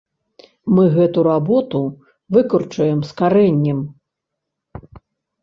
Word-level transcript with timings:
Мы 0.77 0.85
гэту 0.95 1.25
работу 1.27 1.81
выкарчуем 2.37 2.99
з 3.11 3.15
карэннем. 3.21 3.79